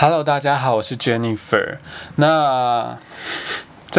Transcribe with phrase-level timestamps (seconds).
[0.00, 1.78] Hello，大家好，我是 Jennifer。
[2.14, 2.96] 那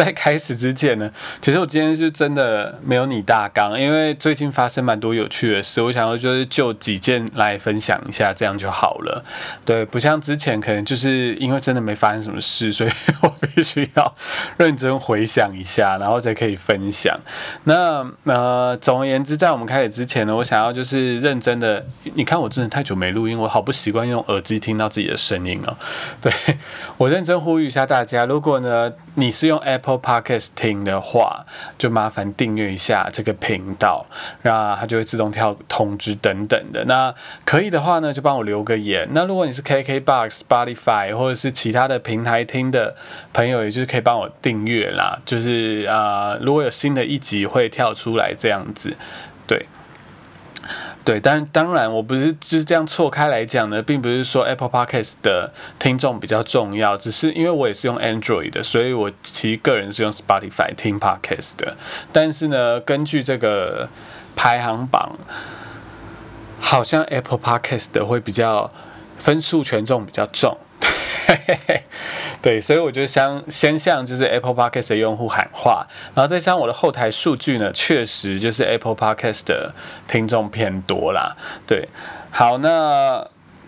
[0.02, 1.10] 在开始之前呢，
[1.42, 9.22] 其实我今天是真的没有你大纲，因为最近发生蛮多有趣的事，我想要就是就几件来分享一下，这样就好了。
[9.62, 14.14] 对，不像之前可能就是因为真的没发生什么事，所以 我必须要
[14.56, 17.20] 认真回想一下，然后才可以分享。
[17.64, 25.76] 那呃，总而言之，在我们开始之前呢，我想要就是认真的，你看我真的太久没录音，我好不习惯用耳机听到自己的声音哦。
[26.22, 26.32] 对
[26.96, 31.40] 我认真呼吁一下大家，如果呢你是用 Apple Apple Podcast 听的话，
[31.76, 34.06] 就麻烦订阅一下这个频道，
[34.42, 36.84] 那它就会自动跳通知等等的。
[36.84, 37.12] 那
[37.44, 39.08] 可以的话呢，就帮我留个言。
[39.12, 42.94] 那如果你是 KKBox、Spotify 或者是其他的平台听的
[43.32, 45.18] 朋友，也就是可以帮我订阅啦。
[45.24, 48.96] 就是啊，如果有新的一集会跳出来这样子，
[49.46, 49.66] 对。
[51.04, 61.76] 对，但当然我不是就是这样错开来讲呢，并不是说 Apple Podcast 的听众比较重要，只是因为我也是用 Android 的，所以我其实个人是用 Spotify 听 Podcast 的。
[62.12, 63.88] 但是呢，根据这个
[64.36, 65.18] 排行榜，
[66.60, 68.70] 好像 Apple Podcast 的会比较
[69.18, 70.58] 分数权重比较重。
[72.42, 79.74] 对，所以我就想先向就是 Apple Podcast 的用户喊话，然后再加上我的后台数据呢，确实就是 Apple Podcast 的
[80.08, 81.36] 听众偏多啦。
[81.66, 81.88] 对，
[82.30, 83.26] 好，那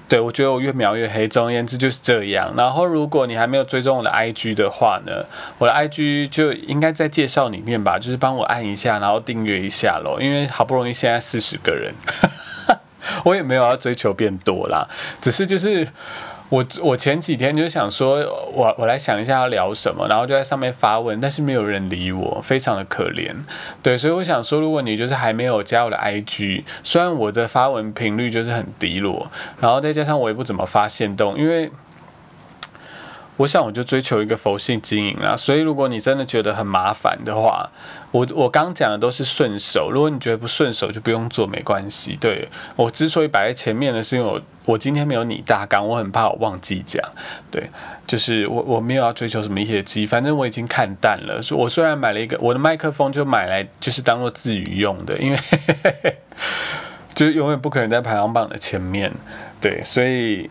[0.08, 2.54] 对我觉得我越描越黑，总而言之就是这样。
[2.56, 5.24] 然后如果你还没有追踪我的 IG 的话呢，
[5.58, 11.94] 我的 IG 就应该在介绍里面吧，就是帮我按一下，然后订阅一下咯，因为好不容易现在四十个人，
[13.24, 14.88] 我也没有要追求变多啦，
[15.20, 15.88] 只是就是。
[16.52, 18.16] 我我前几天就想说，
[18.52, 23.34] 我我来想一下要聊什么，然后就在上面发问，但是没有人理我，非常的可怜。
[23.82, 29.30] 对，所以我想说，如果你就是还没有加我的 IG，虽然我的发文频率就是很低落，
[29.60, 31.70] 然后再加上我也不怎么发现动，因为。
[33.38, 37.70] 我想我就追求一个佛性经营啦，所以如果你真的觉得很麻烦的话，
[38.10, 42.16] 我我刚讲的都是顺手，如果你觉得不顺手就不用做，没关系。
[42.20, 47.02] 对我之所以摆在前面的，是因为我我今天没有你大纲，我很怕我忘记讲。
[47.50, 47.70] 对，
[48.06, 51.40] 就是我我没有要追求什么业绩，反正我已经看淡了。
[51.52, 55.38] 我虽然买了一个我的麦克风，就买来就是当做自娱用的，因为
[57.14, 59.10] 就是永远不可能在排行榜的前面。
[59.58, 60.50] 对，所以。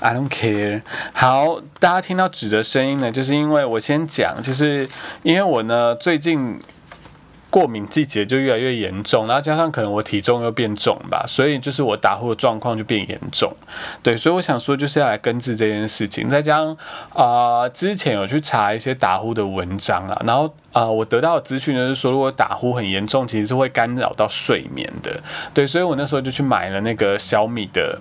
[0.00, 0.82] I don't care。
[1.14, 4.88] 好，大家听到纸的声音呢，就是因为我先讲，就是
[5.22, 6.60] 因为我呢最近
[7.48, 13.50] 过敏季节就越来越严重，然后加上可能我体重又变重吧，所以就是我打呼的状况就变严重。
[14.02, 16.28] 对，所以我想说就是要来根治这件事情。
[16.28, 16.76] 再加上
[17.14, 25.18] 啊，之前有去查一些打呼的文章啊，然后啊，我得到的资讯呢是说，如果打呼很严重，其实是会干扰到睡眠的。
[25.54, 27.98] 对，所以我那时候就去买了那个小米的。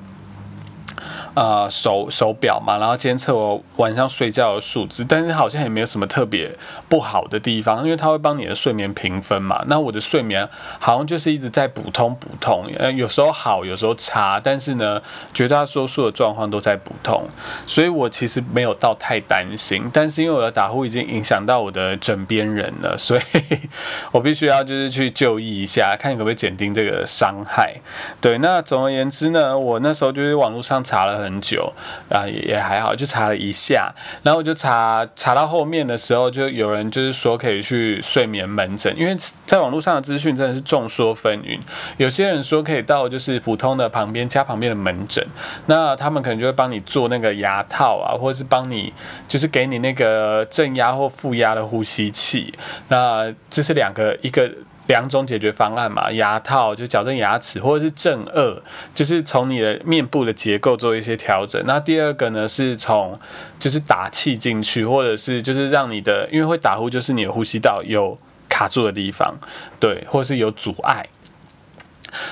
[1.36, 6.50] 呃，手手表嘛，然后监测我晚上睡觉的数字，但是好像也没有什么特别
[6.88, 9.62] 不好的地方，因为它会帮你的睡眠评分嘛。
[9.68, 10.48] 那我的睡眠
[10.80, 15.02] 好像就是一直在补通补通，呃，有时候好，有时候差，但是呢，
[15.34, 17.28] 绝大多数的状况都在补通，
[17.68, 19.90] 所以我其实没有到太担心。
[19.92, 23.22] 但是因为我的打呼已经影响到我的枕边人了，所以
[24.14, 27.76] 我必须要就是去就医一下，看你可不可以减轻这个伤害。
[28.22, 31.25] 对，那总而言之呢，我那时候就是网络上查了。
[31.26, 31.74] 很久
[32.10, 33.94] 啊，也也还好，就查了一下，
[34.24, 39.16] 然后我就查查到后面的时候，就有人就是说可以去睡眠门诊，因为
[39.46, 41.60] 在网络上的资讯真的是众说纷纭，
[41.98, 45.26] 有些人说可以到就是普通的旁边家旁边的门诊，
[45.66, 48.94] 那他们可能就会帮你做那个牙套啊，或者是帮你
[49.28, 52.54] 就是给你那个正压或负压的呼吸器，
[52.88, 54.50] 那这是两个一个。
[54.88, 58.60] 两种解决方案嘛，牙套就矫正牙齿，或者是正颚，
[58.94, 61.62] 就是从你的面部的结构做一些调整。
[61.66, 63.20] 那第二个呢，是从
[63.60, 69.36] 就是打气进去，或者是就是让你的，因为会打呼，就是你的呼吸道有卡住的地方，
[69.80, 71.06] 对，或是有阻碍。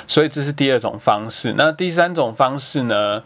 [0.08, 1.56] 所以这是第二种方式。
[1.58, 3.24] 那第三种方式呢？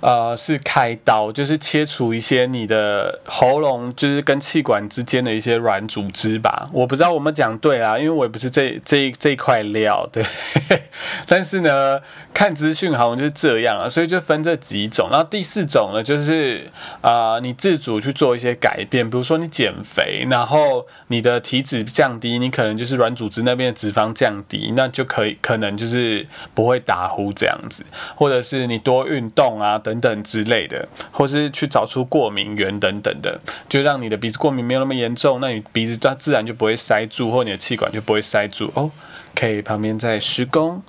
[0.00, 6.68] 呃，是开刀，就是切除一些你的喉咙，就是跟气管之间的一些软组织吧。
[6.72, 10.24] 我不知道我们讲对啦，因为我也不是这这这一块料，对。
[11.26, 12.00] 但是呢，
[12.32, 15.08] 看资讯好像就是这样啊，所以就分这几种。
[15.10, 16.70] 然后第四种呢，就是
[17.00, 27.84] 啊，你自主去做一些改变，比如说你减肥，然后你的体脂降低，你可能就是软组织那边的脂肪降低，那就可以可能就是不会打呼这样子，
[28.14, 29.76] 或者是你多运动啊。
[29.88, 38.90] 等等之类的，或是去找出过敏源等等的，就让你的鼻子过敏没有那么严重，那你鼻子它自然就不会塞住，或你的气管就不会塞住哦。
[39.34, 40.82] 可以旁边在施工，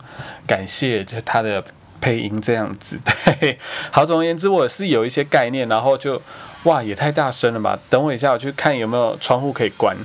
[0.46, 1.63] 感谢这他的
[2.01, 3.00] 配音这样子。
[3.06, 3.57] 对，
[3.92, 6.22] 好，总而言之，我是有一些概念，然后就
[6.63, 7.80] 哇，也太大声了吧！
[7.90, 9.96] 等我一下，我去看有没有窗户可以关。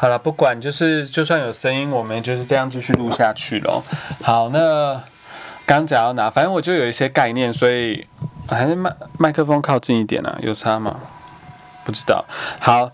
[0.00, 3.82] 好了，不管就是就算有声音，我们就是这样继续录下去咯。
[4.22, 5.02] 好，那
[5.66, 6.30] 刚讲到哪？
[6.30, 8.06] 反正我就有一些概念，所以
[8.48, 11.00] 还是麦麦克风靠近一点啊，有差吗？
[11.84, 12.24] 不知道。
[12.60, 12.92] 好，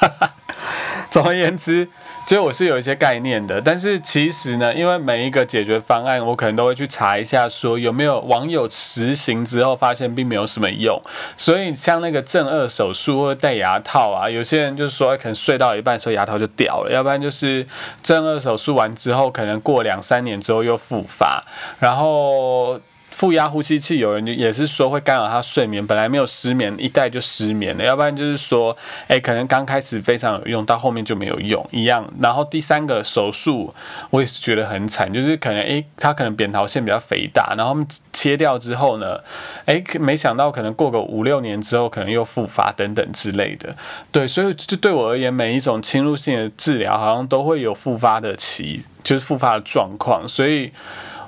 [1.10, 1.88] 总而言之。
[2.26, 11.00] 就我是有一些概念的，但是其实呢，因为每一个解决方案，我可能都会去查一下，说有没有网友实行之后发现并没有什么用。
[11.36, 17.64] 所以像那个正颚手术或者戴牙套啊，有些人就是说可能睡到一半时候牙套就掉了，要不然就是
[18.02, 21.44] 正颚手术完之后，可能过两三年之后又复发，
[21.78, 22.80] 然后。
[23.16, 27.82] 负压呼吸器有人也是说会干扰他睡眠，本来没有失眠，一戴就失眠了。
[27.82, 28.76] 要不然就是说，
[29.08, 32.06] 哎，可能刚开始非常有用，到后面就没有用一样。
[32.20, 33.74] 然后第三个手术，
[34.10, 37.74] 我也是觉得很惨，就是可能哎，他可能扁桃腺比较肥大，然后
[38.12, 39.18] 切掉之后呢，
[39.64, 43.74] 哎，没想到可能过个五六年之后，可能又复发等等之类的。
[44.12, 50.70] 对，所以就对我而言，每一种侵入性的治疗好像都会有复发的期，就是复发的状况，所以。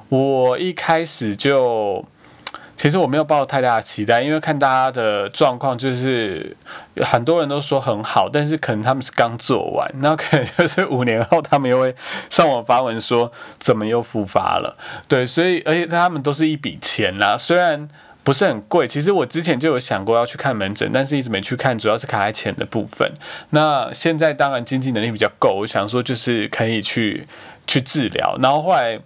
[0.08, 2.02] 我一开始就，
[2.76, 6.56] 其实我没有抱太大的期待，因为看大家的状况，就是
[7.02, 11.94] 很多人都说很好，但是可能他们是刚做完，那可能就是五年后他们又会
[12.30, 14.78] 上网发文说怎么又复发了。
[15.06, 17.86] 对，所以而且他们都是一笔钱啦，虽然
[18.24, 23.12] 不是很贵，其实我之前就有想过要去看门诊，但是一直没去看，主要是卡在钱的部分。
[23.50, 27.26] 那现在当然经济能力比较够，我想说就是可以去
[27.66, 28.98] 去治疗，然后后来。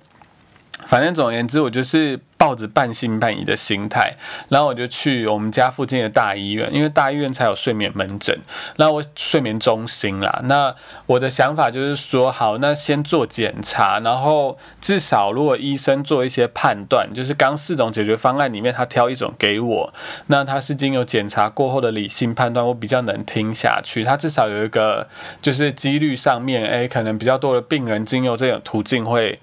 [0.86, 4.16] 反正总而言之，我就是抱着半信半疑的心态，
[4.48, 8.36] 然后我就去我们家附近的大医院，因为大医院才有睡眠门诊，
[8.76, 10.40] 那我睡眠中心啦。
[10.44, 10.74] 那
[11.06, 19.94] 我的想法就是说，好，那先做检查，然后至少如果医生做一些判断，就是刚四种解决方案里面他挑一种给我，
[20.26, 24.02] 那他是经由检查过后的理性判断，我比较能听下去。
[24.02, 25.08] 他至少有一个
[25.40, 29.38] 就是几率上面，哎，可能比较多的病人经由这种途径会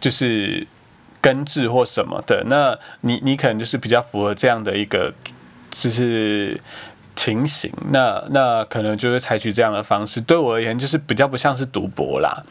[0.00, 0.66] 就是。
[1.20, 5.12] 根治或什么的，那你你可能就是比较符合这样的一个
[5.70, 6.60] 就是
[7.14, 10.20] 情形，那那可能就是采取这样的方式。
[10.20, 12.42] 对我而言，就是比较不像是赌博啦。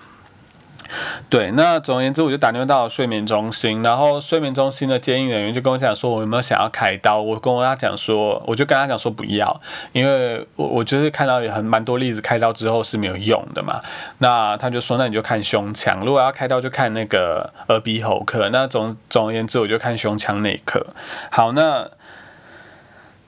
[1.29, 7.21] 对，那总而言之，我就打电话到睡眠中心，然后睡眠中心的接应人员就跟我讲说，我有没有想要开刀？
[7.21, 9.59] 我跟我他讲说，我就跟他讲说不要，
[9.91, 13.79] 因为我我就是看到有很蛮多例子，开刀之后是没有用的嘛。
[14.17, 18.49] 那他就说，那你就看胸腔，如果要开刀就看那个耳鼻喉科。
[18.49, 20.85] 那总总而言之，我就看胸腔内科。
[21.29, 21.89] 好，那。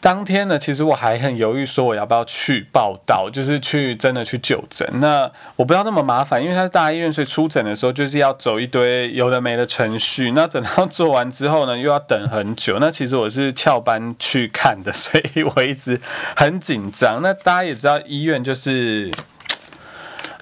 [0.02, 4.86] 当天呢，其实我还很犹豫，说我要不要去报道，就是去真的去就诊。
[4.96, 10.32] 那我不要那么麻烦，因为他是大医院，所以出诊的时候就是要走一堆有的没的程序。
[10.32, 12.80] 那等到做完之后呢，又要等很久。
[12.80, 16.02] 那其实我是翘班去看的， 所以我一直
[16.36, 17.22] 很紧张。
[17.22, 19.12] 那大家也知道，医院就是，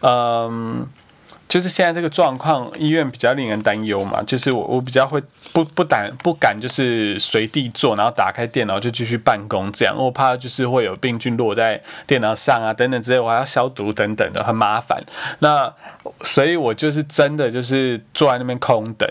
[0.02, 0.88] 嗯。
[1.50, 4.22] 就是现在这个状况，医院比较令人担忧嘛。
[4.22, 5.20] 就是我我比较会
[5.52, 9.96] 不不胆不敢，就是随地坐，然后打开电脑就继续办公这样。
[9.98, 15.04] 我怕就是会有病菌落在电脑上啊，等等之类，我还要消毒等等的，很麻烦。
[15.40, 15.68] 那
[16.22, 19.10] 所以我就是真的就是坐在那边空等。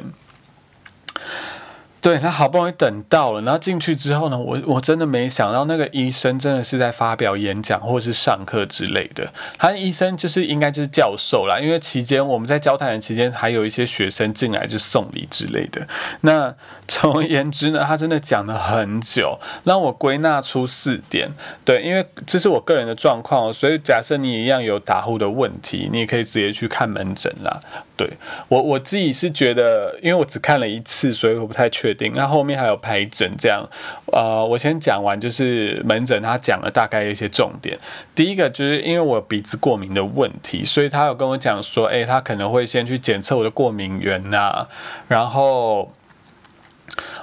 [2.09, 9.31] 对他好不容易等到了，然后进去之后呢，我我真的没想到那个医生真的是在发表演讲或者是上课之类的。
[9.59, 15.87] 他医生就是应该就是教授啦，因为期间我们在交谈的期间还有一些学生进来就送礼之类的。
[16.23, 16.55] 那
[16.87, 21.29] 总而言之呢，他真的讲了很久，让我归纳出四点。
[21.63, 27.61] 对，因为这是我个人的状况，所以假设你一样有打呼的问题，你也可以直接去看门诊啦。
[27.99, 28.09] 对
[28.47, 33.69] 我我自己是觉得，因为我只看了一次，所以我不太确那后面还有排诊这样，
[34.13, 37.79] 呃，我先讲完就是门诊，他讲了大概一些重点。
[38.15, 44.61] 第一个就是因为我鼻子过敏的问题，所以他有跟我讲说，哎，他可能会先去检测我的过敏源呐，
[45.09, 45.93] 然后，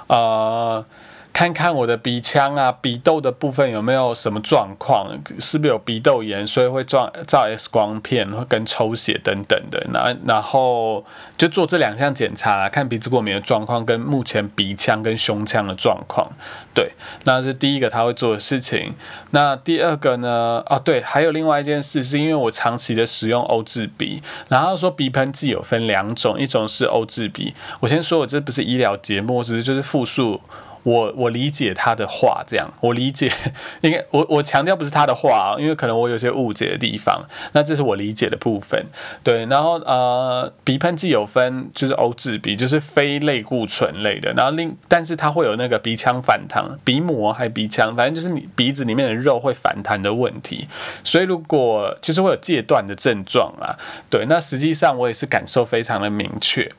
[0.08, 0.84] 呃。
[1.36, 5.06] 看看我的鼻腔啊、鼻窦的部分有没有什么状况，
[5.38, 9.86] 是不是有鼻窦炎，所以会照照 X 光片，会跟抽血等等的。
[9.92, 11.04] 那然后
[11.36, 16.32] 就做这两项检查，看鼻子过敏的状况跟目前鼻腔跟胸腔的状况。
[16.72, 16.92] 对，
[17.24, 18.94] 那是第一个他会做的事情。
[19.32, 20.64] 那第二个呢？
[20.64, 27.52] 哦，对，还有另外一件事，是因为我长期的使用欧治鼻，然后说鼻喷剂有分两种，一种是欧治鼻。
[27.80, 30.40] 我先说，我这不是医疗节目，只是就是复述。
[30.86, 33.32] 我我理解他的话，这样我理解，
[33.80, 37.24] 应该我我强调不是他的话啊，因为可能我有些误解的地方，
[37.54, 38.86] 那这是我理解的部分，
[39.24, 50.68] 对，然后呃，鼻喷剂有分，就是欧治鼻，就是非类固醇类的，然后另但是它会有那个鼻腔反弹，鼻膜还鼻腔，反正就是你鼻子里面的肉会反弹的问题，
[51.02, 53.74] 所以如果就是会有戒断的症状啊，
[54.08, 56.72] 对，那实际上我也是感受非常的明确。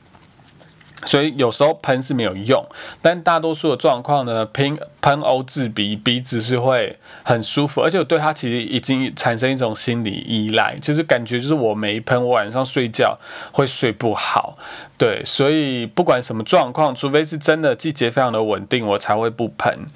[1.04, 2.64] 所以有时候喷是没有用，
[3.00, 13.16] 但大多数的状况呢，喷喷欧治鼻鼻子是会很舒服，而且我对它其实已经产生一种心理依赖，就是感觉就是我没喷，我晚上睡觉
[13.52, 14.58] 会睡不好。
[14.96, 19.86] 对，所以不管什么状况，除非是真的季节非常的稳定，我才会不喷。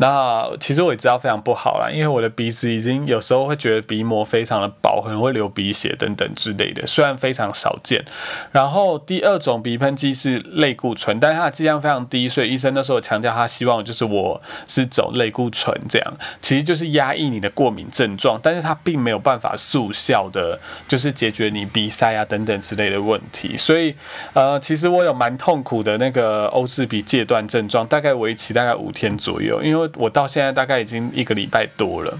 [0.00, 8.02] 那其实我也知道非常不好啦，因为我的鼻子已经有时候会觉得鼻膜非常的薄，可能会流鼻血等等之类的，虽然非常少见。
[8.50, 23.54] 然后第二种鼻喷剂是类固醇，但是它的剂量非常低，所以医生那时候强调他希望就是我是走类固醇这样，其实就是压抑你的过敏症状，但是它并没有办法速效的，就是解决你鼻塞啊等等之类的问题。
[23.58, 23.94] 所以
[24.32, 24.58] 呃。
[24.70, 32.18] 其实我有蛮痛苦的那个欧治鼻戒断症状，大概为期大概五天左右，因为我到现在大概已经一个礼拜多了。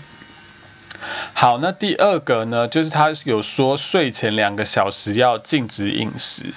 [1.32, 6.52] 好，那第二个呢，就是他有说睡前两个小时要禁止饮食，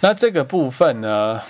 [0.00, 1.40] 那这个部分呢，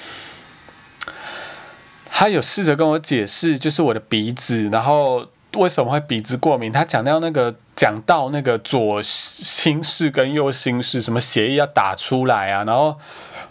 [2.10, 7.54] 他有试着跟我解释，就是我的鼻子，然后为什么会鼻子过敏，他讲到那个。
[7.76, 12.98] 讲到那个左心室跟右心室，什么血液要打出来啊，然后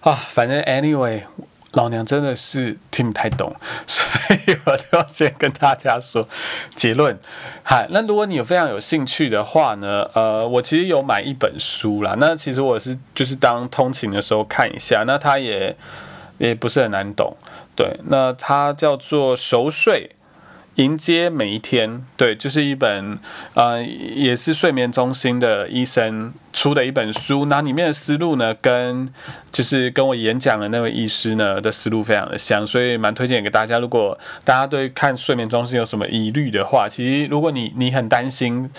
[0.01, 1.21] 啊，反正 anyway，
[1.75, 3.55] 老娘真的是听不太懂，
[3.87, 4.03] 所
[4.47, 6.27] 以我就要先跟大家说
[6.75, 7.17] 结论。
[7.63, 15.75] 嗨，那如果你有非常有兴趣的话呢，呃，我其实有买一本书啦，那其实我是就是当通勤的时候看一下，那它也
[16.37, 17.35] 也不是很难懂，
[17.75, 20.11] 对，那它叫做熟睡。
[20.75, 23.17] 迎接每一天，对，就是一本，
[23.53, 27.45] 呃，也是睡眠中心的医生出的一本书。
[27.45, 29.07] 那里面的思路呢，跟
[29.51, 33.79] 就是跟我演讲的那位医师呢的思路非常的像，所以蛮推荐给大家。
[33.79, 38.69] 如果大家对看睡眠中心有什么疑虑的话，其实如果你你很担心。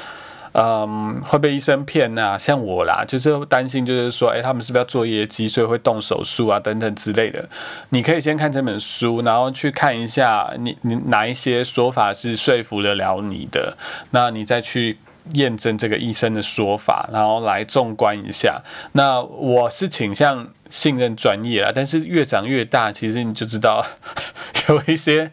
[0.59, 2.39] 嗯，会被医生骗呐？
[2.39, 7.47] 像我啦，就是担心，就是说，哎，他们是不是要做业绩，所以会动手术啊，等等之类的。
[7.91, 13.77] 你可以先看这本书，然后去看一下，你你哪一些说法是说服得了你的，
[14.13, 14.97] 那你再去
[15.35, 18.63] 验证这个医生的说法，然后来纵观一下。
[18.93, 23.85] 那我是倾向信任专业啦，但是越长越大，其实你就知道
[24.71, 25.31] 有一些。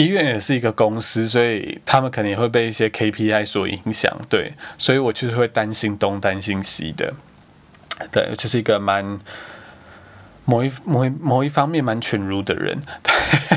[0.00, 7.12] 医院也是一个公司，所以他们可能也会被一些 KPI 所影响，对，所以我就是会担心东担心西的，
[8.10, 9.20] 对，就是一个蛮
[10.46, 12.78] 某一某一某一方面蛮犬儒的人。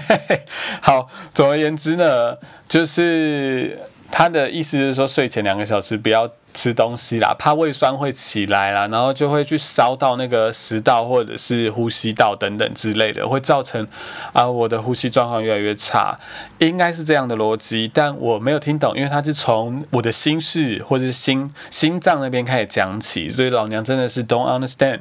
[0.84, 3.80] 好，总而言之呢，就是
[4.14, 6.30] 他的意思是说，睡前两个小时不要。
[6.56, 13.88] 吃东西啦，怕胃酸会起来啦，然后就会去烧到那个食道或者是呼吸道等等之类的，会造成
[14.34, 16.16] 啊我的呼吸状况越来越差，
[16.60, 25.00] 应该是这样的逻辑，但我没有听懂，因为他是从我的心室或者是心心脏那边开始讲起，所以老娘真的是 don't understand。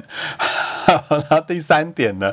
[0.87, 2.31] 然后第三点呢，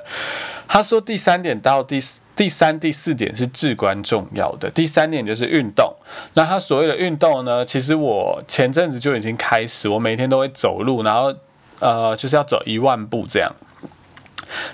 [0.70, 2.20] 他说第三点到第四。
[2.36, 4.70] 第三、第四点是至关重要的。
[4.70, 5.94] 第三点就是运动。
[6.32, 7.66] 那他所谓的运动呢？
[7.66, 11.34] 其实我前阵子就已经开始，我每天都会走路，然后
[11.80, 13.52] 呃，就是要走一万步这样。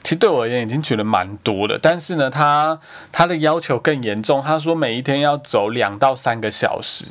[0.04, 2.78] 其实对我而言已经觉得蛮多的，但是呢，他
[3.10, 4.40] 他的要求更严重。
[4.40, 7.06] 他说每一天要走两到三个小时。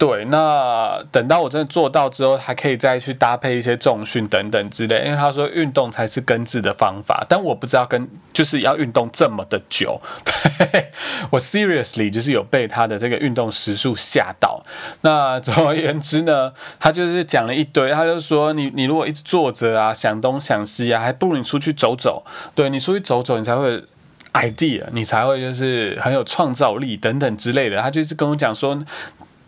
[0.00, 5.04] 对，那等到我真的做到之后，还可以再去搭配一些重训等等之类。
[5.04, 10.00] 因为他说运动才是根治的方法，但我不知道跟就是要运动这么的久。
[10.72, 10.90] 对
[11.28, 14.62] 我 seriously 就是有被他的这个运动时数吓到。
[15.02, 22.24] 那总而言之呢，他就是讲了一堆，他就说你你如果一直坐着啊，想东想西啊，还不如你出去走走。
[22.54, 23.84] 对你出去走走，你才会
[24.32, 27.78] idea，你才会就是很有创造力等等之类的。
[27.82, 28.82] 他就是跟我讲说。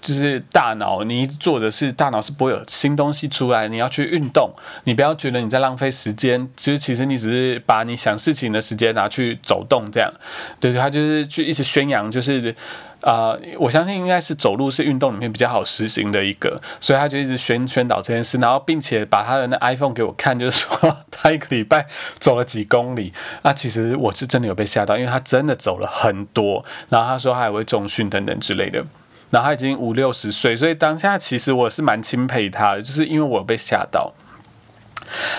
[0.03, 3.69] 就是大脑，你做的是大脑是不会有新东西出来。
[3.69, 4.51] 你要去运动，
[4.85, 10.13] 你不要觉得你在浪费时间，其实其实你只是把你想事情的时间拿去走动这样。
[10.59, 12.55] 对，他就是去一直宣扬，就是
[13.01, 21.87] 啊，我相信应该是走路是运动里面比较好实行的一个，所以他就一直宣宣导这件事，然后并且把他的那 iPhone 给我看，就是说他一个礼拜
[22.19, 23.13] 走了几公里。
[23.43, 28.85] 那其实我是真的有被吓到，因为他真的走了很多，然后他说他还会重训等等之类的。
[29.33, 34.12] 然后他已经五六十岁，所以当下其实我是蛮钦佩他的，就是因为我被吓到。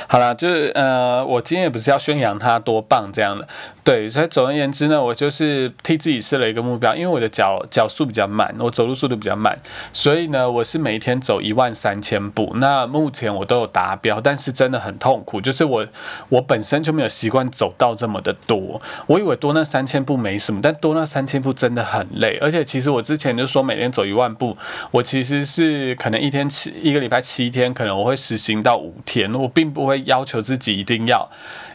[0.08, 3.48] 好了，就是呃，我今天也不是要宣扬他多棒这样的，
[3.84, 9.60] 对，所以总而言之呢，我就是替自己设了一个目标，因为我的脚脚速比较慢，我走路速度比较慢，
[9.92, 12.54] 所以呢，我是每天走一万三千步。
[12.56, 15.86] 那目前我都有达标，但是真的很痛苦，就是我
[16.30, 24.56] 我本身就没有习惯走到这么的多，我以为多那三千步没什么，但多那三千步真的很累，而且其实我之前就说每天走一万步，
[24.92, 29.74] 我其实是可能一天七一个礼拜七天，可能我会实行到五天，我并。
[29.74, 31.28] 不会要求自己一定要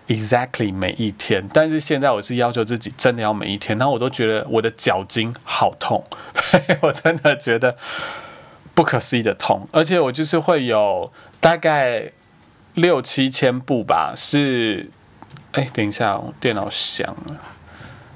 [0.09, 6.05] exactly 每一天，但是现在我是要求自己真的要每一天，然后我都觉得我的脚筋好痛，
[6.83, 7.77] 我真的觉得
[8.75, 12.11] 不可思议的痛，而且我就是会有大概
[12.75, 14.91] 六七千步吧，是，
[15.53, 17.37] 哎，等一下，我电脑响了，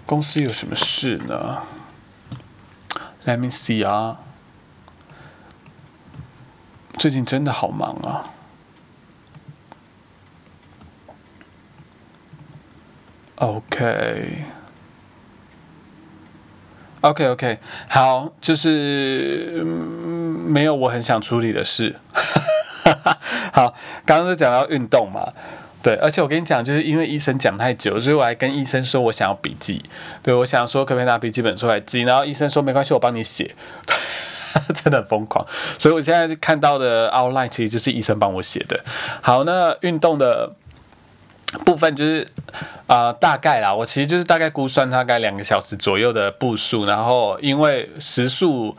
[0.07, 1.63] 公司有什么事呢
[3.27, 4.19] ？Let me see 啊，
[6.97, 8.31] 最近真的好忙啊。
[17.01, 17.59] OK，OK，OK，
[17.89, 19.65] 好，就是
[20.47, 21.97] 没有我很想处理的事。
[23.53, 23.75] 好，
[24.07, 25.27] 刚刚是讲到运动嘛，
[25.83, 29.83] 对，而且我跟你讲，就是因为医生讲太久，所以我还跟医生说我想要笔记，
[30.23, 33.57] 对我想说可不可以拿笔记本出来记，然后医生说没关系，我帮你写，
[34.73, 35.45] 真的很疯狂，
[35.81, 38.85] 所以我现在看到的 outline 其实就是医生帮我写的。
[39.21, 40.53] 好，那运动的。
[41.65, 42.27] 部分就是，
[42.87, 48.77] 呃，大概啦，我其实就是大概估算大概两个小时左右的步数，然后因为时速，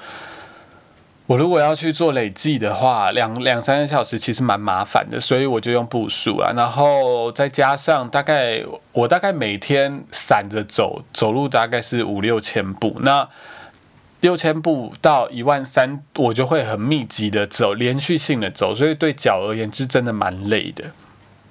[1.28, 13.30] 我如果要去做累计的话，两两三个小时其实蛮麻烦的，所以我就用步数啊，然后再加上大概我大概每天散着走，走路大概是五六千步，那
[14.22, 20.86] 六千步到一万三，我就会很密集的走，连续性的走，所以对脚而言是真的蛮累的。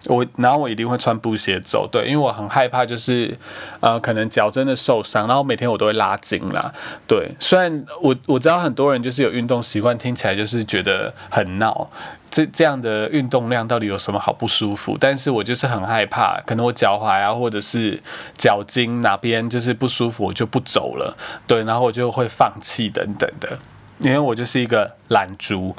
[0.07, 3.37] 我然后我一定会穿布鞋走，对，因为我很害怕，就是
[3.81, 6.73] 呃，可能脚真的受伤，然后每天我都会拉筋啦，
[7.07, 7.31] 对。
[7.39, 11.89] 虽然我我知道很多人就是有运动习惯，听起来就是觉得很闹，
[12.31, 14.97] 这这样的运动量到底有什么好不舒服？
[14.99, 18.03] 但是我就是很害怕，可能我脚踝啊，或者是
[18.37, 23.59] 脚筋哪边就是不舒服，我就不走了，对，然后我就会放弃等等的。
[24.03, 25.75] 因为我就是一个懒猪，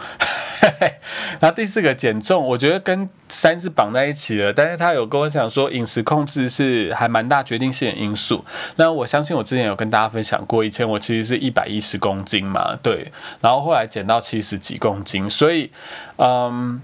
[1.41, 4.53] 然后第四个减重，我觉得跟三是绑在一起了。
[4.53, 8.45] 但是他有跟我讲说，饮食控制是还蛮大决定性的因素。
[8.77, 15.69] 那我相信我之前有跟大家分享过，以前我其实是一百一十公斤嘛，对，然后后来减到七十几公斤，所以，
[16.15, 16.81] 嗯，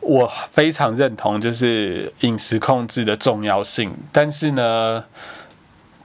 [0.00, 3.94] 我非常认同就是饮食控制的重要性。
[4.10, 5.04] 但是呢，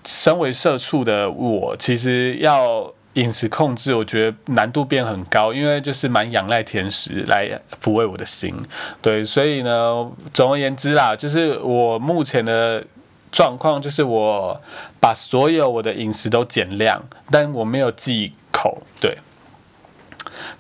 [0.03, 2.93] 身为社畜的我，其实要。
[3.19, 7.49] 饮食控制，我觉得难度变很高，因为就是蛮仰赖甜食来
[7.82, 8.55] 抚慰我的心，
[9.01, 12.84] 对，所以呢，总而言之啦，就是我目前的
[13.32, 14.60] 状况就是我
[14.99, 19.17] 把所有我的饮食都减量，但我没有忌口，对，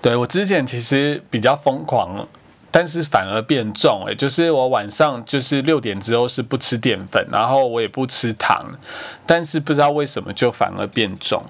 [0.01, 2.27] 对我之前其实比较疯狂。
[2.71, 8.77] 但是反而变重，诶，就是我晚上就是六点之后是不吃淀粉，然后我也不吃糖，
[9.25, 11.43] 但是不知道为什么就反而变重。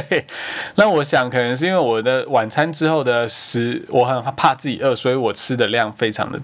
[0.76, 6.38] 那我想可能是因为我的晚餐之后的食，我很怕自己饿，所以我吃的量非常的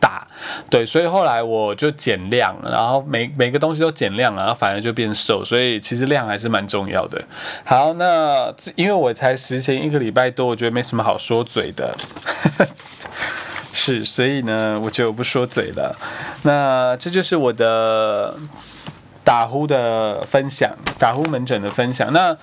[0.00, 0.26] 大，
[0.70, 7.22] 对，所以后来我就减量，然后每每个东西都减量了，然后反而就变瘦，所以其实量还是蛮重要的。
[7.64, 11.94] 好，那因为我才实行一个礼拜多，我觉得没什么好说嘴的。
[13.72, 15.96] 是，所以呢，我就不说嘴了。
[16.42, 18.34] 那这就是我的
[19.30, 22.12] 打呼的分享，打呼门诊的分享。
[22.12, 22.36] 那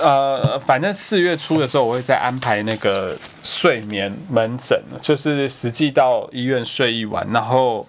[0.00, 7.86] 呃，反正四月初的时候，我会再安排那个睡眠门诊，就是实际到医院睡一晚，然后。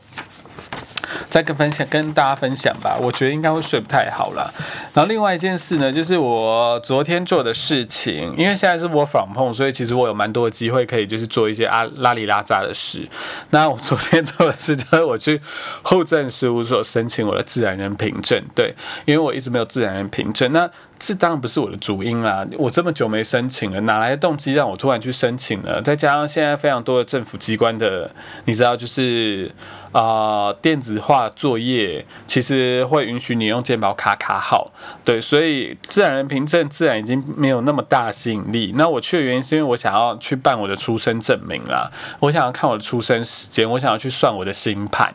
[1.38, 4.52] 再跟分享跟大家分享吧，我觉得应该会睡不太好了。
[4.92, 13.08] 然后另外一件事呢，就是我昨天做的事情，因为现在是我访碰，所以其实我有蛮多的机会可以就是做一些啊拉里拉扎的事。
[13.52, 15.40] 那我昨天做的事就是我去
[15.84, 18.74] 户政事务所申请我的自然人凭证，对，
[19.06, 20.52] 因为我一直没有自然人凭证。
[20.52, 20.68] 那
[21.00, 22.46] 这当然不是我的主因啦。
[22.58, 25.82] 我这么久没申请了，哪来的动机让我突然去申请呢？
[25.82, 28.12] 再加上现在非常多的政府机关的，
[28.46, 29.52] 你知道，就是
[29.92, 34.72] 啊，电子化作业其实会允许你用健保卡卡号，
[35.06, 38.74] 对，所以自然人凭证自然已经没有那么大吸引力。
[38.76, 45.14] 那我去的原因是因为我想要去办我的出生证明啦，我想要看我的出生时间，我想要去算我的星盘。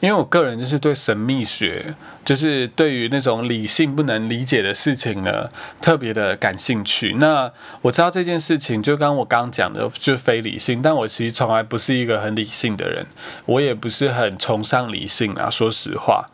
[0.00, 5.48] 因为我个人就是对神秘学，就是对于那种理性不能理解的事情呢，
[5.80, 7.16] 特别的感兴趣。
[7.18, 7.50] 那
[7.82, 10.80] 我知道这件事情，就刚我刚刚讲的，就非理性。
[10.82, 13.06] 但我其实从来不是一个很理性的人，
[13.46, 15.48] 我也不是很崇尚理性啊。
[15.50, 16.26] 说实话，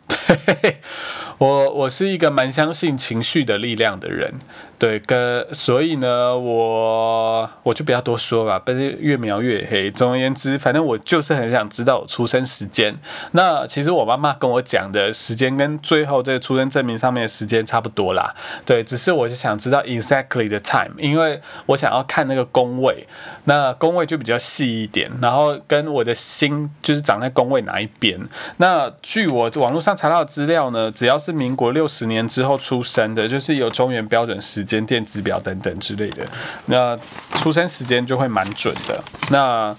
[1.39, 4.33] 我我是一个蛮相信情绪的力量的人。
[4.79, 9.89] 对，跟所以呢，我我就不要多说吧，不是越描越黑。
[9.89, 12.95] 总而言之，反正我就是很想知道我出生时间。
[13.31, 18.31] 那其实我妈妈跟我讲的时间跟最后这个出生证明上面的时间差不多啦。
[18.65, 23.07] 对，只是我是想知道 exactly 的 time，因为我想要看那个宫位，
[23.45, 28.19] 那宫位就比较细一点，然后跟我的心就是长在宫位哪一边。
[28.57, 34.67] 那据我网络上查到的资料呢，只要是民国六十年之后出生的，就是有中原标准时。
[34.67, 36.27] 间电子表等等之类的，
[36.65, 36.97] 那
[37.35, 39.01] 出生时间就会蛮准的。
[39.29, 39.73] 那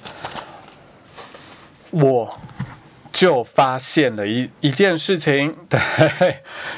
[1.90, 2.38] 我
[3.18, 5.80] 就发现了一一件事情， 对，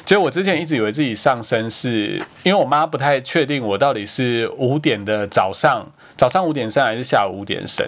[0.07, 7.87] 就我之前一直以为自己上升是因为我妈不太确定我到底是五点的早上，早上五点生还是下午五点生。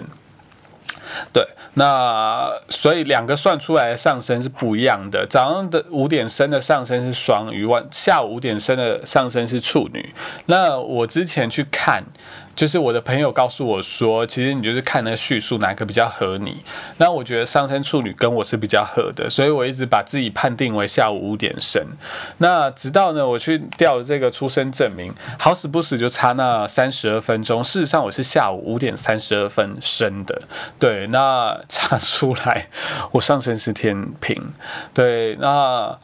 [1.31, 5.25] 对，那所以两个算出来的上升是不一样的。
[5.27, 10.13] 早上的五点生的上升是双鱼，晚下午五点生的上升是处女。
[10.45, 12.03] 那我之前去看。
[12.55, 16.57] 就是我的朋友告诉我说，其实你就是看那个叙述哪个比较合你。
[16.97, 21.83] 那我觉得上升处女跟我是比较合的，所以我一直把自己判定为下午五点生。
[22.37, 27.63] 那直到呢，我去调这个出生证明，好死不死就差那三十二分钟。
[27.63, 30.43] 事实上我是下午五点三十二分生的。
[30.77, 32.67] 对，那查出来
[33.13, 34.53] 我上升是天平。
[34.93, 35.97] 对，那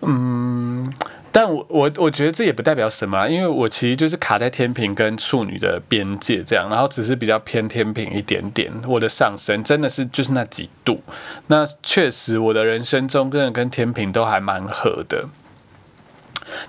[0.00, 0.92] 嗯。
[1.32, 8.72] 但我我我觉得这也不代表什么，因为我其实就是卡在天平跟处女的边界这样，然后只是比较偏天平一点点。
[8.84, 11.00] 我的上升真的是就是那几度，
[11.46, 15.28] 那确实我的人生中跟跟天平都还蛮合的，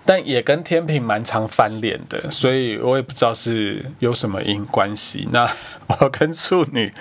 [0.05, 5.27] 但也跟天平蛮常翻脸的，所以我也不知道是有什么因关系。
[5.31, 5.51] 那
[5.87, 6.93] 我跟处女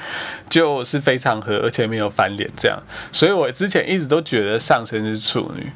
[0.48, 5.70] 就是非常合，而且没有翻脸这样，所以我之前一直都觉得上升是处女。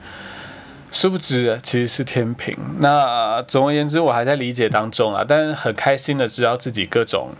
[0.95, 2.57] 殊不知其实是天平。
[2.79, 7.31] 那总而言之，我还在理解当中啊，但很开心的知道自己各种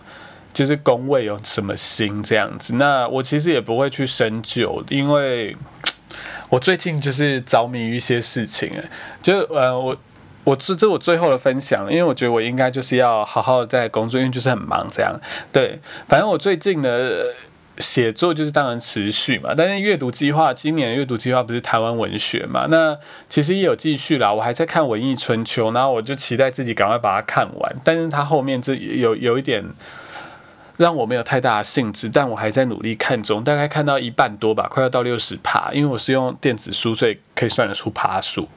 [0.53, 2.73] 就是宫位有什么星这样子。
[2.75, 5.55] 那我其实也不会去深究，因为
[6.49, 8.69] 我 最近就是着迷于一些事情，
[9.23, 9.95] 就呃我
[10.43, 15.17] 我这这我最后的分享，因为我觉得我应该就是要好好在工作，因为就是很忙这样。
[15.53, 16.89] 对，反正我最近呢。
[17.77, 22.67] 写作就是当然持续嘛，但是阅读计划今年阅读计划不是台湾文学嘛？
[22.69, 27.75] 那其实也有继续啦，我还在看《文艺春秋》，然后我就期待自己赶快把它看完。
[27.83, 29.63] 但是它后面这有有一点
[30.77, 38.47] 让我没有太大的兴致，但我还在努力看中，大概看到一半多吧，快要到六十趴，因为我是用电子书，所以可以算得出趴数。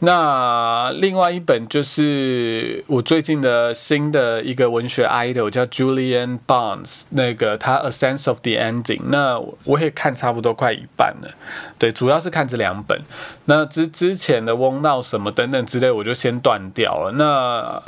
[0.00, 11.30] 那另外一本就是我最近的新的一个文学 idol 叫 Julian Barnes，那个他 A Sense of the Ending，那我也看差不多快一半了。
[11.78, 13.00] 对，主要是看这两本。
[13.46, 17.12] 那之之前的翁闹什么等等之类，我就先断掉了。
[17.12, 17.82] 那，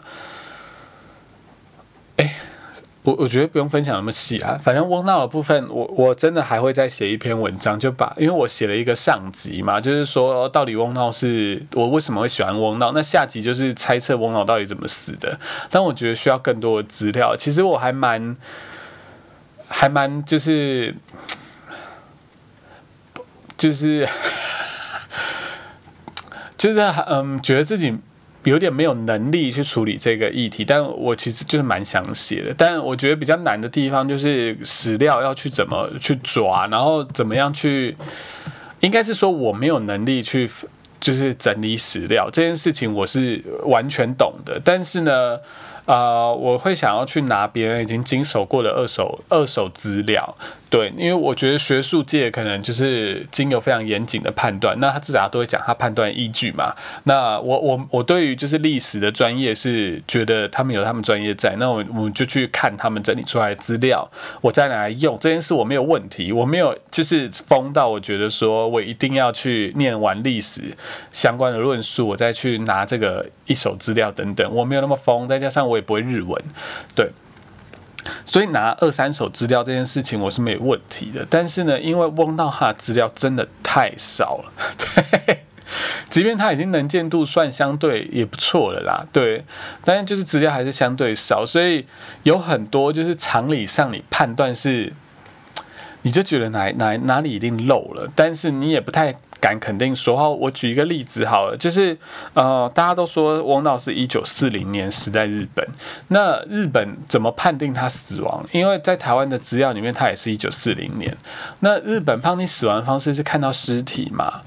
[3.03, 15.41] 我我觉得不用分享那么细啊，反正翁闹的部分，我我真的还会再写一篇文章，就把因为我写了一个上集嘛，就是说到底翁闹是我为什么会喜欢翁闹，那下集就是猜测翁闹到底怎么死的。
[15.71, 18.37] 但我觉得需要更多的资料，其实我还蛮
[19.67, 20.95] 还蛮就是
[23.57, 24.07] 就是
[26.59, 27.97] 就是嗯，觉得自己。
[28.45, 32.55] 有点没有能力去处理这个议题，但我其实就是蛮想写的。
[32.57, 37.95] 但我觉得比较难的地方就是史料要去怎么去抓，然后怎么样去，
[38.81, 40.51] 应该是说我没有能力去
[41.01, 44.59] 就是整理史料这件事情，我是完全懂的。
[44.65, 45.39] 但是呢，
[45.85, 50.37] 呃，我会想要去拿别人已经经手过的二手二手资料。
[50.71, 56.73] 对，因为我觉得学术界可能就是经有非常严谨的判断，那他至少都会讲他判断依据嘛。
[57.05, 64.09] 那我我我对于就是历史的专业是觉得他们有他们专业在，那我我们就去看他们整理出来的资料，
[64.41, 70.63] 我再来用这件事我没有问题，我没有就是疯到我觉得说我一定要去念完历史
[71.11, 76.41] 相关的论述，我再去拿这个一手资料等等，我没有那么疯，再加上我也不会日文，
[76.95, 77.11] 对。
[78.25, 85.45] 所以拿二三手资料这件事情我是没有问题的，但是呢，因为翁道他的资料真的太少了， 对，
[86.09, 89.45] 即便他已经能见度算相对也不错了啦，对，
[89.85, 91.87] 但是就是资料还是相对少，所以
[92.23, 94.93] 有很多就是常理上你判断是，
[96.03, 99.17] 你就觉得哪哪哪里一定漏了，但是你也不太。
[99.41, 101.97] 敢肯定说，好，我举一个例子好了，就是
[102.35, 105.67] 呃，大家都说翁道是一九四零年死在日本，
[106.09, 108.47] 那日本怎么判定他死亡？
[108.53, 111.17] 因为在台湾的资料里面，他也是一九四零年。
[111.61, 114.43] 那日本判定死亡方式是看到尸体嘛？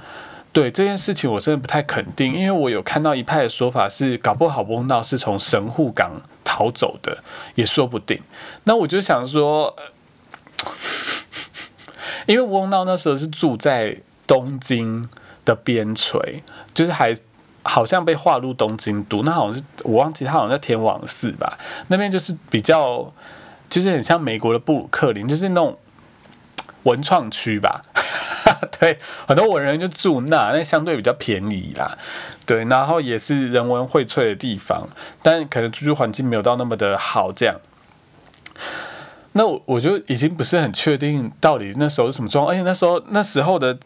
[0.51, 7.23] 对这件事情，我真的不太肯定，因为我有看到一派的说法是，搞不好翁道是从神户港逃走的，
[7.56, 8.21] 也说不定。
[8.65, 9.75] 那我就想说，
[12.27, 13.97] 因为翁道那时候是住在。
[14.25, 15.03] 东京
[15.45, 16.41] 的边陲，
[16.73, 17.15] 就是还
[17.63, 21.57] 好像被划入东京都，那好像是我忘记他好像在天王寺吧，
[21.88, 23.13] 那边就是比较，
[23.69, 25.77] 就是很像美国的布鲁克林，就是那种
[26.83, 27.81] 文创区吧，
[28.79, 31.97] 对，很多文人就住那，那相对比较便宜啦，
[32.45, 34.89] 对，然后也是人文荟萃的地方，
[35.21, 37.55] 但可能居住环境没有到那么的好，这样。
[39.33, 43.77] 那我我就已经不是很确定到底那时候是什么状况，而且那时候那时候的。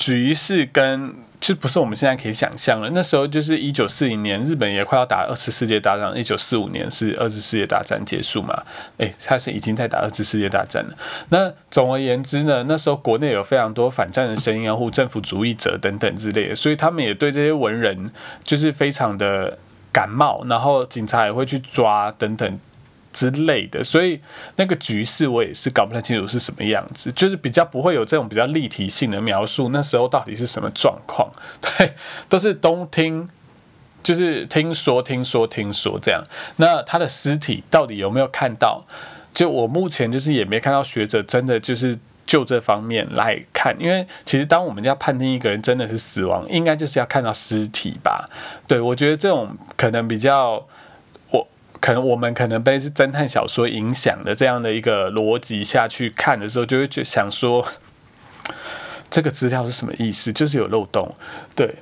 [0.00, 2.90] 局势跟就不是我们现在可以想象了。
[2.94, 6.16] 那时候就是一九四零年，日本也快要打二次世界大战。
[6.16, 8.62] 一九四五年是二次世界大战结束嘛？
[8.96, 10.96] 诶，他是已经在打二次世界大战了。
[11.28, 18.10] 那总而言之呢，那时候国内有非常多反战的声音啊，或政府主义者等等之类的，所以他们也对这些文人
[18.42, 19.58] 就是非常的
[19.92, 22.58] 感冒，然后警察也会去抓等等。
[23.12, 24.20] 之类的，所以
[24.56, 29.70] 那个局势我也是搞不太清楚是什么样子，就是比较不会有这种比较立体性的描述。
[29.70, 31.28] 那时候到底是什么状况？
[31.60, 31.94] 对，
[32.28, 33.28] 都是东听，
[34.02, 36.22] 就是听说、听说、听说这样。
[36.56, 38.84] 那他的尸体到底有没有看到？
[39.34, 48.24] 就我目前就是也没看到学者真的就是就这方面来看，因为其实当我们要判定一个人真的是死亡，应该就是要看到尸体吧？
[48.68, 50.64] 对我觉得这种可能比较。
[51.80, 57.66] 可能我们可能被是侦探小说影响的这样的一个逻辑下去看的时候，就会就想说，
[59.10, 60.32] 这个资料是什么意思？
[60.32, 61.14] 就是有漏洞。
[61.56, 61.76] 对，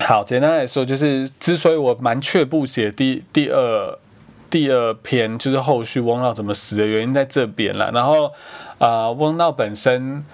[0.00, 3.98] 好，简单来说，就是之所以我蛮却步写第第二
[4.50, 7.92] 第二篇，就是后续翁道怎么死的原因在这边了。
[7.92, 8.32] 然后
[8.78, 10.24] 啊，翁道本身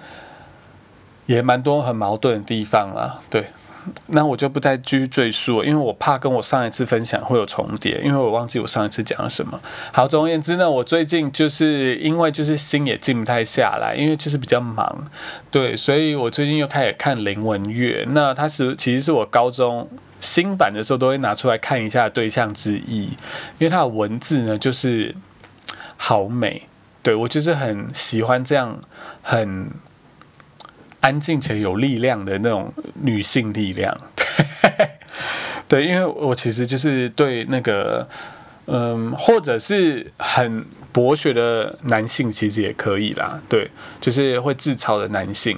[1.27, 3.47] 也蛮多很矛盾的地方啦，对。
[4.07, 9.59] 那我就不再继续赘述，因为我怕跟我上一次分享会有重叠，因为我忘记我上一次讲了什么。
[9.91, 15.03] 好，总而言之呢，我最近就是因为就是心也静不太下来，因为就是比较忙，
[15.51, 18.05] 对，所以我最近又开始看林文月。
[18.11, 19.87] 那他是其实是我高中
[20.19, 23.03] 心烦的时候都会拿出来看一下对象之一，
[23.57, 25.15] 因为他的文字呢就是
[25.95, 26.63] 好美，
[27.01, 28.79] 对我就是很喜欢这样
[29.21, 29.69] 很。
[30.99, 33.95] 安静且有力量的那种女性力量，
[35.67, 38.07] 对，因为我其实就是对那个，
[38.65, 43.69] 嗯，或者是很博学的男性，其实也可以啦，对，
[44.01, 45.57] 就是会自嘲的男性。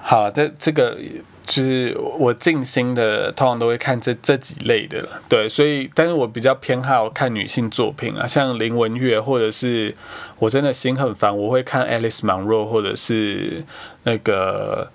[0.00, 0.98] 好，这这个。
[1.46, 9.94] 就是我静心的，通常都会看这这几类的了，对，所以，但是我比较偏好看女性作品啊，像林文月，或者是
[10.40, 13.64] 我真的心很烦，我会看 Alice Munro，或者是
[14.02, 14.90] 那个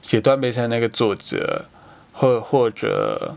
[0.00, 1.64] 写断背山那个作者，
[2.12, 3.36] 或或者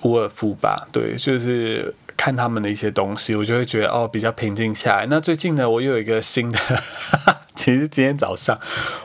[0.00, 5.06] 伍尔夫吧，对，就是看他们的一些东西，我就会觉得哦，比较平静下来。
[5.10, 6.58] 那最近呢，我又有一个新的。
[7.56, 8.56] 其实今天早上，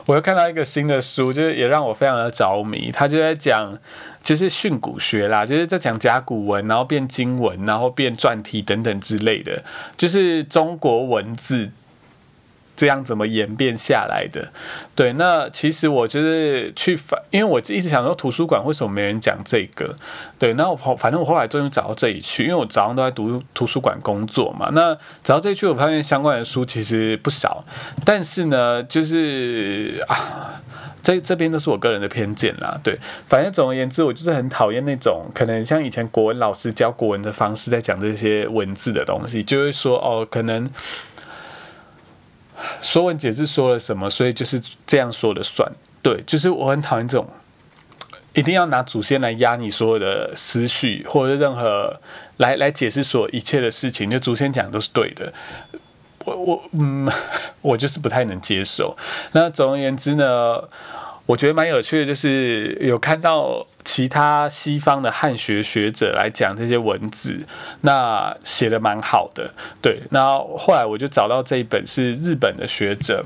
[0.06, 2.92] 我又看到一个新的书，就是也让我非常的着迷。
[2.92, 3.76] 他就在讲，
[4.22, 9.64] 就是训诂学啦，就是在讲甲骨文，然后变经文，然后变篆体等等之类的，
[9.96, 11.70] 就是中国文字。
[12.78, 14.52] 这样怎么演变下来的？
[14.94, 19.96] 对，那其实我就是去反，因为我一直想说图书馆为什么没人讲这个？
[20.38, 24.70] 对，那我反正我后来终于找到这里去，因为我早上都在读图书馆工作嘛。
[24.72, 27.64] 那找到这里去，我发现相关的书其实不少，
[28.04, 30.62] 但是呢，就是啊。
[31.00, 32.78] 这这边都是我个人的偏见啦。
[32.82, 40.68] 对，反正总而言之，我就是很讨厌那种可能像以前国文老师教国文的方式，在讲这些文字的东西，就会说哦，可能
[42.80, 45.70] 说文解字说了什么，所以就是这样说的算。
[46.02, 47.26] 对，就是我很讨厌这种。
[48.34, 51.98] 一定要拿祖先来压你所有的思绪，或者任何
[52.36, 55.32] 来来解释所有一切的事情，就祖先讲都是对的。
[56.24, 57.10] 我我嗯，
[57.62, 58.96] 我就是不太能接受。
[59.32, 60.62] 那总而言之呢，
[61.26, 67.46] 我觉得蛮有趣的，就是有看到其他西方的汉学学者来讲这些文字，
[67.80, 69.54] 那写的蛮好的。
[69.80, 73.24] 对，那后来我就找到这一本是日本的学者。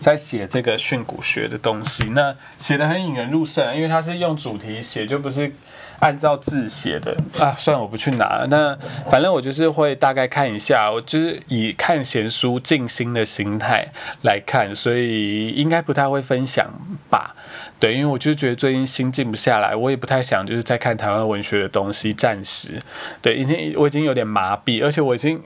[0.00, 5.52] 在写这个训诂学的东西，那写的很引人入胜，因为他是用主题写，就不是
[6.00, 7.54] 按照字写的啊。
[7.56, 8.46] 算了，我不去拿了。
[8.48, 8.76] 那
[9.10, 13.86] 反正我就是会大概看一下，我就是以看闲书静心的心态
[14.22, 16.68] 来看，所以应该不太会分享
[17.08, 17.34] 吧。
[17.78, 22.80] 对，因为我就觉得最近心静不下来，我也不太想就是在看台湾文学的东西，暂时。
[23.22, 25.42] 对，已经我已经有点麻痹，而且我已经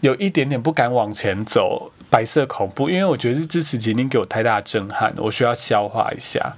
[0.00, 1.92] 有一点点不敢往前走。
[2.10, 6.56] 白色恐怖，因为我觉得这词已经给我太大震撼，我需要消化一下。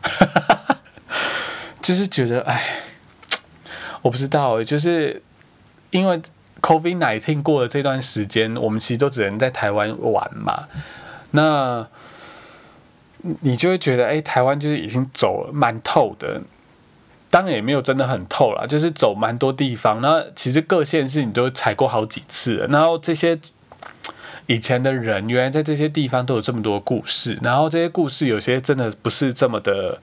[1.83, 2.63] 就是觉得，哎，
[4.03, 5.21] 我不知道，就是
[5.91, 6.23] 因为
[6.61, 10.69] COVID nineteen 过了这段时间，我们其实都只能在台湾玩嘛。
[11.33, 11.87] 那
[13.41, 16.41] 你就会觉得，哎，台湾就是已经走了蛮透的，
[17.29, 20.01] 当然也没有真的很透了，就是走蛮多地方。
[20.01, 23.39] 那其实各县市你都踩过好几次，然后这些。
[24.49, 30.01] 以前的人原来在这些地方都有这么多故事，然后这些故事有些真的不是这么的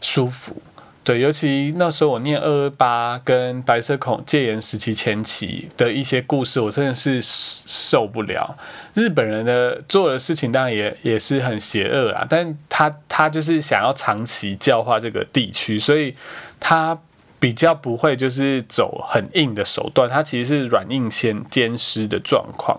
[0.00, 0.62] 舒服，
[1.04, 8.56] 对，尤其那时候我念二二八跟白色恐戒严时期前期的一些故事，我真的是受不了。
[8.94, 16.14] 日本人的做的事情当然也也是很邪恶啊，但他他就是想要长期教化这个地区，所以
[16.60, 16.96] 他
[17.40, 22.78] 比较不会就是走很硬的手段，他其实是软硬兼兼施的状况。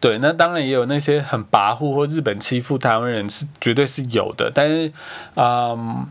[0.00, 4.92] 对，那当然也有那些很跋扈或日本欺负台湾人是绝对是有的，但是，
[5.36, 6.06] 嗯，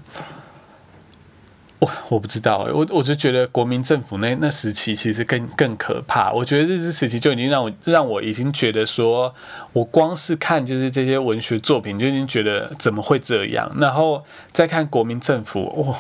[2.10, 6.32] 我不知道，我我就觉得国民政府那那时期其实更更可怕。
[6.32, 9.34] 我觉得日治时期就已经让我让我已经觉得说，
[9.74, 15.98] 我光是看就是这些文学作品就已经觉得怎么会这样，然后再看国民政府，哇，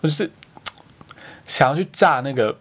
[0.00, 0.30] 我就是
[1.46, 2.56] 想要去炸那个。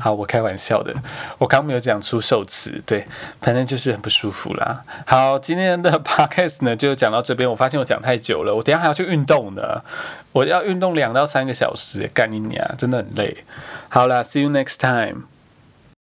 [0.00, 0.94] 好，我开玩笑的，
[1.38, 3.06] 我刚没有讲出受词，对，
[3.40, 4.82] 反正就是很不舒服啦。
[5.06, 9.82] 好，今天的 podcast 呢就讲到这边，我发现我讲太久了，我等下还要去运动呢，
[10.32, 13.44] 我要运动两到三个小时，干你娘，真的很累。
[13.88, 15.35] 好啦，see you next time。